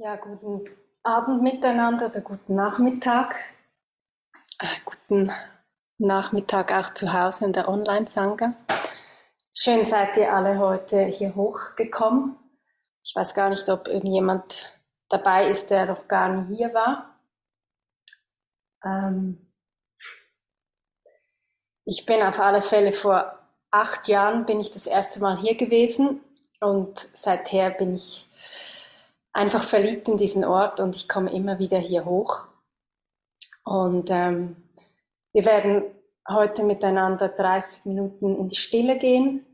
Ja, 0.00 0.14
guten 0.14 0.64
Abend 1.02 1.42
miteinander 1.42 2.06
oder 2.06 2.20
guten 2.20 2.54
Nachmittag. 2.54 3.34
Äh, 4.60 4.66
guten 4.84 5.32
Nachmittag 5.98 6.70
auch 6.70 6.94
zu 6.94 7.12
Hause 7.12 7.46
in 7.46 7.52
der 7.52 7.68
Online-Sangha. 7.68 8.54
Schön 9.52 9.86
seid 9.86 10.16
ihr 10.16 10.32
alle 10.32 10.60
heute 10.60 11.02
hier 11.06 11.34
hochgekommen. 11.34 12.36
Ich 13.02 13.12
weiß 13.16 13.34
gar 13.34 13.50
nicht, 13.50 13.68
ob 13.68 13.88
irgendjemand 13.88 14.78
dabei 15.08 15.48
ist, 15.48 15.68
der 15.72 15.86
noch 15.86 16.06
gar 16.06 16.28
nie 16.28 16.58
hier 16.58 16.72
war. 16.72 17.18
Ähm 18.84 19.52
ich 21.84 22.06
bin 22.06 22.22
auf 22.22 22.38
alle 22.38 22.62
Fälle 22.62 22.92
vor 22.92 23.36
acht 23.72 24.06
Jahren 24.06 24.46
bin 24.46 24.60
ich 24.60 24.70
das 24.70 24.86
erste 24.86 25.18
Mal 25.18 25.38
hier 25.38 25.56
gewesen 25.56 26.20
und 26.60 27.00
seither 27.14 27.70
bin 27.70 27.96
ich 27.96 28.27
einfach 29.32 29.62
verliebt 29.62 30.08
in 30.08 30.16
diesen 30.16 30.44
Ort 30.44 30.80
und 30.80 30.96
ich 30.96 31.08
komme 31.08 31.32
immer 31.32 31.58
wieder 31.58 31.78
hier 31.78 32.04
hoch. 32.04 32.44
Und 33.64 34.08
ähm, 34.10 34.56
wir 35.32 35.44
werden 35.44 35.84
heute 36.28 36.62
miteinander 36.64 37.28
30 37.28 37.84
Minuten 37.84 38.36
in 38.36 38.48
die 38.48 38.56
Stille 38.56 38.98
gehen. 38.98 39.44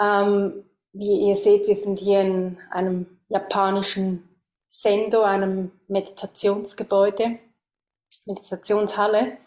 Ähm, 0.00 0.64
wie 0.92 1.28
ihr 1.28 1.36
seht, 1.36 1.66
wir 1.66 1.76
sind 1.76 1.98
hier 1.98 2.20
in 2.20 2.58
einem 2.70 3.18
japanischen 3.28 4.28
Sendo, 4.68 5.22
einem 5.22 5.72
Meditationsgebäude, 5.88 7.38
Meditationshalle. 8.26 9.38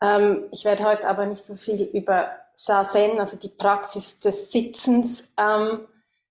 Ähm, 0.00 0.44
ich 0.52 0.64
werde 0.64 0.84
heute 0.84 1.08
aber 1.08 1.26
nicht 1.26 1.46
so 1.46 1.56
viel 1.56 1.82
über 1.82 2.30
Sazen, 2.54 3.18
also 3.18 3.36
die 3.36 3.48
Praxis 3.48 4.20
des 4.20 4.50
Sitzens, 4.50 5.24
ähm, 5.36 5.86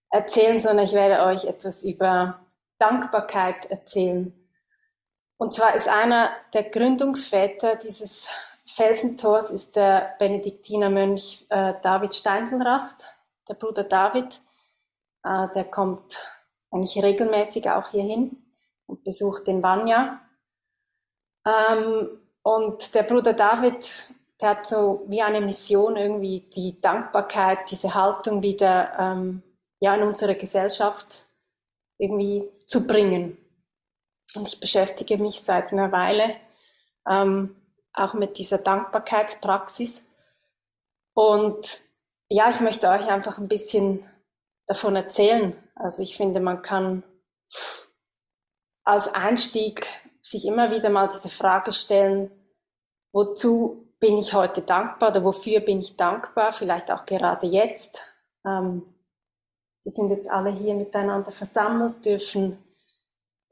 erzählen, 0.10 0.60
sondern 0.60 0.86
ich 0.86 0.94
werde 0.94 1.24
euch 1.26 1.46
etwas 1.46 1.84
über 1.84 2.40
Dankbarkeit 2.80 3.66
erzählen. 3.66 4.34
Und 5.38 5.54
zwar 5.54 5.76
ist 5.76 5.88
einer 5.88 6.32
der 6.54 6.64
Gründungsväter 6.64 7.76
dieses 7.76 8.30
Felsentors 8.66 9.50
ist 9.50 9.76
der 9.76 10.16
Benediktinermönch 10.20 11.46
äh, 11.50 11.74
David 11.82 12.14
Steindelrast, 12.14 13.06
der 13.48 13.54
Bruder 13.54 13.84
David. 13.84 14.42
Äh, 15.24 15.48
der 15.56 15.64
kommt 15.64 16.32
eigentlich 16.72 17.02
regelmäßig 17.02 17.70
auch 17.70 17.90
hierhin 17.90 18.44
und 18.86 19.04
besucht 19.04 19.48
den 19.48 19.64
Vanya. 19.64 20.20
Ähm, 21.46 22.10
und 22.42 22.94
der 22.94 23.04
Bruder 23.04 23.34
David, 23.34 24.10
der 24.42 24.50
hat 24.50 24.66
so 24.66 25.04
wie 25.08 25.22
eine 25.22 25.42
Mission 25.42 25.96
irgendwie 25.96 26.42
die 26.54 26.80
Dankbarkeit, 26.82 27.72
diese 27.72 27.94
Haltung 27.94 28.42
wieder 28.42 28.98
ähm, 29.00 29.44
ja 29.80 29.96
in 29.96 30.04
unsere 30.04 30.36
Gesellschaft 30.36 31.27
irgendwie 31.98 32.48
zu 32.66 32.88
bringen. 32.88 33.38
Und 34.36 34.48
ich 34.48 34.60
beschäftige 34.60 35.18
mich 35.18 35.42
seit 35.42 35.72
einer 35.72 35.92
Weile 35.92 36.36
ähm, 37.08 37.56
auch 37.94 38.14
mit 38.14 38.38
dieser 38.38 38.60
Dankbarkeitspraxis. 38.60 40.06
Und 41.14 41.80
ja, 42.30 42.50
ich 42.50 42.60
möchte 42.60 42.90
euch 42.90 43.08
einfach 43.08 43.38
ein 43.38 43.48
bisschen 43.48 44.04
davon 44.68 44.96
erzählen. 44.96 45.56
Also 45.76 46.04
ich 46.04 46.18
finde, 46.18 46.40
man 46.40 46.62
kann 46.62 47.04
als 48.84 49.08
Einstieg 49.08 49.88
sich 50.22 50.46
immer 50.46 50.72
wieder 50.72 50.90
mal 50.90 51.08
diese 51.08 51.30
Frage 51.30 51.74
stellen, 51.74 52.32
wozu 53.12 53.88
bin 54.00 54.18
ich 54.18 54.34
heute 54.34 54.62
dankbar 54.62 55.10
oder 55.10 55.24
wofür 55.24 55.62
bin 55.62 55.80
ich 55.80 55.96
dankbar, 55.98 56.54
vielleicht 56.54 56.92
auch 56.92 57.06
gerade 57.06 57.48
jetzt. 57.48 58.00
Ähm, 58.46 58.84
wir 59.88 59.94
sind 59.94 60.10
jetzt 60.10 60.30
alle 60.30 60.52
hier 60.52 60.74
miteinander 60.74 61.32
versammelt, 61.32 62.06
dürfen 62.06 62.58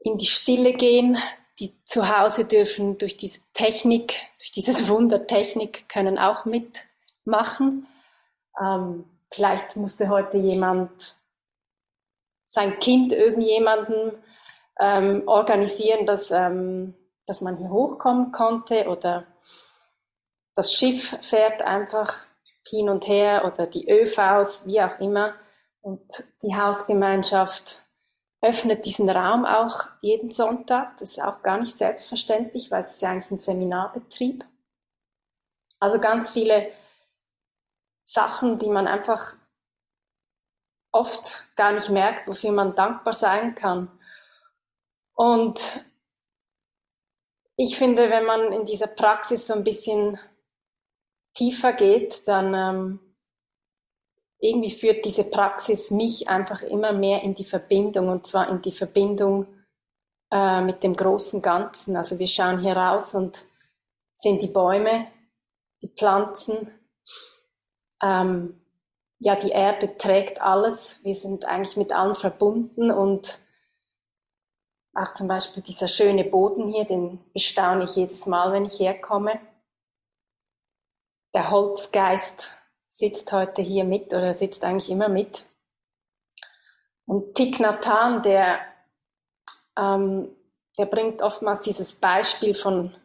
in 0.00 0.18
die 0.18 0.26
Stille 0.26 0.74
gehen. 0.74 1.16
Die 1.58 1.82
zu 1.86 2.14
Hause 2.14 2.44
dürfen 2.44 2.98
durch 2.98 3.16
diese 3.16 3.40
Technik, 3.54 4.20
durch 4.38 4.52
dieses 4.52 4.90
Wunder 4.90 5.26
Technik, 5.26 5.88
können 5.88 6.18
auch 6.18 6.44
mitmachen. 6.44 7.86
Ähm, 8.60 9.06
vielleicht 9.32 9.76
musste 9.76 10.10
heute 10.10 10.36
jemand 10.36 11.16
sein 12.48 12.78
Kind 12.80 13.14
irgendjemanden 13.14 14.12
ähm, 14.78 15.22
organisieren, 15.24 16.04
dass, 16.04 16.30
ähm, 16.30 16.92
dass 17.24 17.40
man 17.40 17.56
hier 17.56 17.70
hochkommen 17.70 18.30
konnte 18.30 18.88
oder 18.88 19.26
das 20.54 20.74
Schiff 20.74 21.16
fährt 21.22 21.62
einfach 21.62 22.26
hin 22.68 22.90
und 22.90 23.06
her 23.06 23.50
oder 23.50 23.66
die 23.66 23.90
ÖVs, 23.90 24.66
wie 24.66 24.82
auch 24.82 25.00
immer. 25.00 25.32
Und 25.86 26.24
die 26.42 26.56
Hausgemeinschaft 26.56 27.84
öffnet 28.40 28.86
diesen 28.86 29.08
Raum 29.08 29.46
auch 29.46 29.86
jeden 30.00 30.32
Sonntag. 30.32 30.96
Das 30.98 31.12
ist 31.12 31.22
auch 31.22 31.42
gar 31.44 31.60
nicht 31.60 31.76
selbstverständlich, 31.76 32.72
weil 32.72 32.82
es 32.82 32.94
ist 32.94 33.02
ja 33.02 33.10
eigentlich 33.10 33.30
ein 33.30 33.38
Seminarbetrieb. 33.38 34.44
Also 35.78 36.00
ganz 36.00 36.30
viele 36.30 36.72
Sachen, 38.02 38.58
die 38.58 38.68
man 38.68 38.88
einfach 38.88 39.36
oft 40.90 41.44
gar 41.54 41.70
nicht 41.70 41.88
merkt, 41.88 42.26
wofür 42.26 42.50
man 42.50 42.74
dankbar 42.74 43.14
sein 43.14 43.54
kann. 43.54 43.88
Und 45.14 45.84
ich 47.54 47.78
finde, 47.78 48.10
wenn 48.10 48.24
man 48.24 48.52
in 48.52 48.66
dieser 48.66 48.88
Praxis 48.88 49.46
so 49.46 49.54
ein 49.54 49.62
bisschen 49.62 50.18
tiefer 51.32 51.74
geht, 51.74 52.26
dann 52.26 52.54
ähm, 52.54 53.05
irgendwie 54.38 54.70
führt 54.70 55.04
diese 55.04 55.24
Praxis 55.24 55.90
mich 55.90 56.28
einfach 56.28 56.62
immer 56.62 56.92
mehr 56.92 57.22
in 57.22 57.34
die 57.34 57.44
Verbindung 57.44 58.08
und 58.08 58.26
zwar 58.26 58.48
in 58.48 58.62
die 58.62 58.72
Verbindung 58.72 59.46
äh, 60.30 60.60
mit 60.60 60.82
dem 60.82 60.94
großen 60.94 61.40
Ganzen. 61.42 61.96
Also 61.96 62.18
wir 62.18 62.26
schauen 62.26 62.60
hier 62.60 62.76
raus 62.76 63.14
und 63.14 63.44
sehen 64.14 64.38
die 64.38 64.48
Bäume, 64.48 65.06
die 65.82 65.88
Pflanzen, 65.88 66.70
ähm, 68.02 68.60
ja, 69.18 69.36
die 69.36 69.50
Erde 69.50 69.96
trägt 69.96 70.42
alles. 70.42 71.02
Wir 71.02 71.14
sind 71.14 71.46
eigentlich 71.46 71.76
mit 71.76 71.92
allem 71.92 72.14
verbunden 72.14 72.90
und 72.90 73.38
auch 74.94 75.14
zum 75.14 75.28
Beispiel 75.28 75.62
dieser 75.62 75.88
schöne 75.88 76.24
Boden 76.24 76.68
hier, 76.68 76.84
den 76.84 77.18
bestaune 77.32 77.84
ich 77.84 77.96
jedes 77.96 78.26
Mal, 78.26 78.52
wenn 78.52 78.64
ich 78.64 78.78
herkomme. 78.78 79.40
Der 81.34 81.50
Holzgeist 81.50 82.50
sitzt 82.98 83.30
heute 83.32 83.60
hier 83.60 83.84
mit 83.84 84.12
oder 84.14 84.34
sitzt 84.34 84.64
eigentlich 84.64 84.90
immer 84.90 85.08
mit. 85.08 85.44
Und 87.04 87.34
Thich 87.34 87.58
Nhat 87.58 87.86
Hanh, 87.86 88.22
der, 88.22 88.60
ähm, 89.78 90.34
der 90.78 90.86
bringt 90.86 91.20
oftmals 91.20 91.60
dieses 91.60 91.94
Beispiel 91.96 92.54
von 92.54 92.96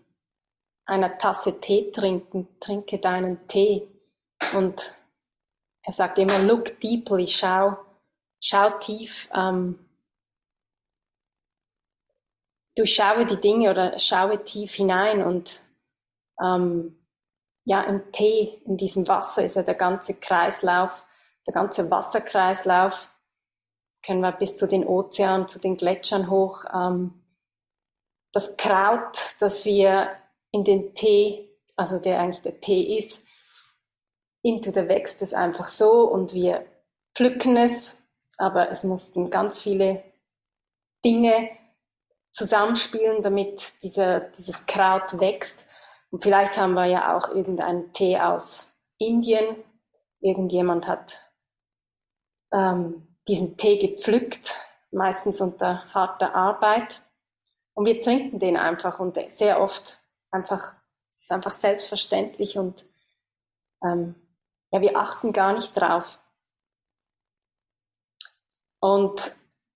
einer 0.86 1.18
Tasse 1.18 1.60
Tee 1.60 1.92
trinken, 1.92 2.48
trinke 2.60 3.00
deinen 3.00 3.48
Tee. 3.48 3.88
Und 4.56 4.98
er 5.84 5.94
sagt 5.94 6.18
immer, 6.18 6.40
look 6.40 6.80
deeply, 6.80 7.28
schau, 7.28 7.78
schau 8.40 8.70
tief, 8.80 9.30
ähm, 9.36 9.78
durchschaue 12.76 13.26
die 13.26 13.40
Dinge 13.40 13.70
oder 13.70 14.00
schaue 14.00 14.42
tief 14.44 14.74
hinein 14.74 15.22
und 15.22 15.64
ähm, 16.42 17.01
ja, 17.64 17.82
im 17.84 18.12
Tee, 18.12 18.62
in 18.66 18.78
diesem 18.78 19.08
Wasser 19.08 19.44
ist 19.44 19.56
ja 19.56 19.64
der 19.64 19.76
ganze 19.76 20.16
Kreislauf, 20.16 21.06
der 21.48 21.54
ganze 21.54 21.90
Wasserkreislauf, 21.90 23.10
können 24.04 24.22
wir 24.22 24.32
bis 24.32 24.58
zu 24.58 24.68
den 24.68 24.86
Ozeanen, 24.86 25.48
zu 25.48 25.60
den 25.60 25.78
Gletschern 25.78 26.30
hoch. 26.30 26.64
Ähm, 26.74 27.22
das 28.32 28.58
Kraut, 28.58 29.36
das 29.40 29.66
wir 29.66 30.10
in 30.52 30.64
den 30.64 30.96
Tee, 30.96 31.50
also 31.76 32.00
der 32.00 32.20
eigentlich 32.20 32.42
der 32.42 32.60
Tee 32.60 32.98
ist, 32.98 33.22
into 34.42 34.72
the 34.72 34.88
wächst 34.88 35.22
es 35.22 35.34
einfach 35.34 35.70
so 35.70 36.10
und 36.10 36.34
wir 36.34 36.66
pflücken 37.16 37.58
es, 37.58 37.96
aber 38.38 38.72
es 38.72 38.84
mussten 38.84 39.30
ganz 39.30 39.62
viele 39.62 40.04
Dinge 41.06 41.50
zusammenspielen, 42.32 43.22
damit 43.22 43.84
dieser, 43.84 44.22
dieses 44.22 44.66
Kraut 44.66 45.20
wächst. 45.20 45.66
Und 46.12 46.24
vielleicht 46.24 46.58
haben 46.58 46.74
wir 46.74 46.86
ja 46.86 47.18
auch 47.18 47.30
irgendeinen 47.30 47.92
Tee 47.94 48.20
aus 48.20 48.78
Indien. 48.98 49.56
Irgendjemand 50.20 50.88
hat 50.88 51.32
ähm, 52.52 53.18
diesen 53.28 53.58
Tee 53.58 53.80
gepflückt, 53.80 54.60
meistens 54.92 55.40
unter 55.42 55.86
harter 55.94 56.36
Arbeit. 56.36 57.02
Und 57.74 57.86
wir 57.86 58.02
trinken 58.02 58.40
den 58.40 58.58
einfach 58.58 59.00
und 59.00 59.18
sehr 59.32 59.62
oft 59.62 59.98
einfach, 60.32 60.76
es 61.12 61.22
ist 61.22 61.32
einfach 61.32 61.52
selbstverständlich 61.52 62.58
und 62.58 62.86
ähm, 63.84 64.16
ja, 64.72 64.82
wir 64.82 64.98
achten 64.98 65.34
gar 65.34 65.54
nicht 65.54 65.74
drauf. 65.74 66.20
Und 68.82 69.36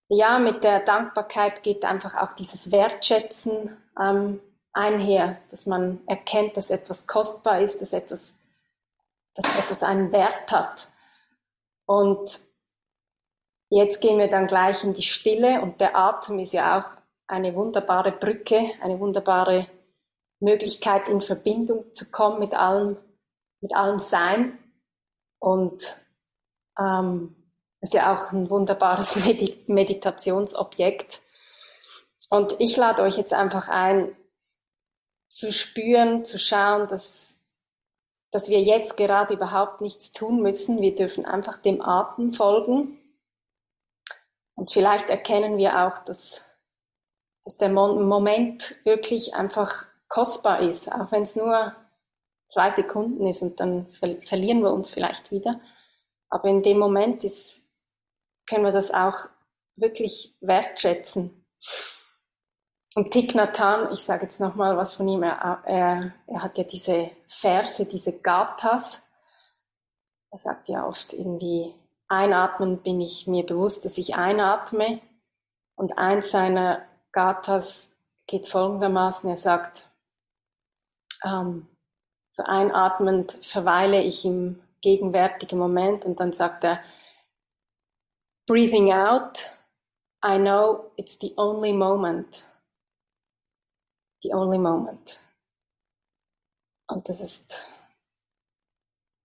ja, 0.09 0.39
mit 0.39 0.63
der 0.63 0.81
Dankbarkeit 0.81 1.63
geht 1.63 1.85
einfach 1.85 2.15
auch 2.15 2.33
dieses 2.33 2.71
Wertschätzen 2.71 3.77
ähm, 3.99 4.41
einher, 4.75 5.37
dass 5.49 5.65
man 5.65 6.01
erkennt, 6.05 6.57
dass 6.57 6.69
etwas 6.69 7.07
kostbar 7.07 7.61
ist, 7.61 7.81
dass 7.81 7.93
etwas, 7.93 8.33
dass 9.33 9.57
etwas 9.57 9.83
einen 9.83 10.11
Wert 10.11 10.51
hat. 10.51 10.89
Und 11.85 12.39
jetzt 13.69 14.01
gehen 14.01 14.19
wir 14.19 14.27
dann 14.27 14.47
gleich 14.47 14.83
in 14.83 14.93
die 14.93 15.01
Stille 15.01 15.61
und 15.61 15.79
der 15.79 15.95
Atem 15.95 16.39
ist 16.39 16.53
ja 16.53 16.79
auch 16.79 17.01
eine 17.27 17.55
wunderbare 17.55 18.11
Brücke, 18.11 18.71
eine 18.81 18.99
wunderbare 18.99 19.67
Möglichkeit 20.39 21.07
in 21.07 21.21
Verbindung 21.21 21.93
zu 21.93 22.11
kommen 22.11 22.39
mit 22.39 22.53
allem, 22.53 22.97
mit 23.61 23.73
allem 23.75 23.99
Sein 23.99 24.59
und 25.39 25.83
ähm, 26.77 27.35
ist 27.81 27.93
ja 27.93 28.13
auch 28.13 28.31
ein 28.31 28.49
wunderbares 28.49 29.15
Medi 29.25 29.63
Meditationsobjekt. 29.67 31.21
Und 32.29 32.55
ich 32.59 32.75
lade 32.75 33.03
euch 33.03 33.17
jetzt 33.17 33.33
einfach 33.33 33.69
ein, 33.69 34.15
zu 35.35 35.51
spüren, 35.51 36.23
zu 36.23 36.39
schauen, 36.39 36.87
dass, 36.87 37.43
dass 38.31 38.47
wir 38.47 38.61
jetzt 38.61 38.95
gerade 38.95 39.33
überhaupt 39.33 39.81
nichts 39.81 40.13
tun 40.13 40.41
müssen. 40.41 40.81
Wir 40.81 40.95
dürfen 40.95 41.25
einfach 41.25 41.61
dem 41.61 41.81
Atem 41.81 42.33
folgen. 42.33 42.97
Und 44.55 44.71
vielleicht 44.71 45.09
erkennen 45.09 45.57
wir 45.57 45.85
auch, 45.85 46.05
dass, 46.05 46.49
dass 47.43 47.57
der 47.57 47.67
Moment 47.67 48.79
wirklich 48.85 49.35
einfach 49.35 49.85
kostbar 50.07 50.61
ist, 50.61 50.89
auch 50.89 51.11
wenn 51.11 51.23
es 51.23 51.35
nur 51.35 51.75
zwei 52.47 52.71
Sekunden 52.71 53.27
ist 53.27 53.41
und 53.41 53.59
dann 53.59 53.87
ver 53.87 54.15
verlieren 54.21 54.61
wir 54.61 54.71
uns 54.71 54.93
vielleicht 54.93 55.31
wieder. 55.31 55.59
Aber 56.29 56.47
in 56.47 56.63
dem 56.63 56.79
Moment 56.79 57.25
ist, 57.25 57.61
können 58.47 58.63
wir 58.63 58.71
das 58.71 58.91
auch 58.91 59.27
wirklich 59.75 60.37
wertschätzen. 60.39 61.45
Und 62.97 63.11
Thich 63.11 63.35
Nhat 63.35 63.59
Hanh, 63.59 63.91
ich 63.91 63.99
sage 63.99 64.23
jetzt 64.23 64.39
nochmal 64.39 64.77
was 64.77 64.95
von 64.95 65.07
ihm, 65.09 65.21
er, 65.21 65.61
er, 65.65 66.13
er 66.27 66.41
hat 66.41 66.57
ja 66.57 66.63
diese 66.63 67.11
Verse, 67.27 67.85
diese 67.85 68.17
Gathas. 68.19 69.05
Er 70.31 70.39
sagt 70.39 70.69
ja 70.69 70.87
oft 70.87 71.11
irgendwie, 71.11 71.75
einatmen 72.07 72.81
bin 72.81 73.01
ich 73.01 73.27
mir 73.27 73.45
bewusst, 73.45 73.83
dass 73.83 73.97
ich 73.97 74.15
einatme. 74.15 75.01
Und 75.75 75.97
eins 75.97 76.31
seiner 76.31 76.83
Gathas 77.11 77.99
geht 78.27 78.47
folgendermaßen, 78.47 79.29
er 79.29 79.37
sagt, 79.37 79.89
ähm, 81.25 81.67
so 82.31 82.43
einatmend 82.43 83.33
verweile 83.41 84.01
ich 84.03 84.23
im 84.23 84.61
gegenwärtigen 84.79 85.59
Moment 85.59 86.05
und 86.05 86.21
dann 86.21 86.31
sagt 86.31 86.63
er, 86.63 86.79
breathing 88.47 88.93
out, 88.93 89.51
I 90.23 90.37
know 90.37 90.91
it's 90.95 91.19
the 91.19 91.33
only 91.35 91.73
moment 91.73 92.45
the 94.25 94.33
only 94.33 94.57
moment. 94.57 95.21
Und 96.87 97.09
das 97.09 97.21
ist 97.21 97.73